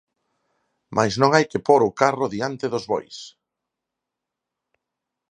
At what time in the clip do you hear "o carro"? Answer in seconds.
1.89-2.25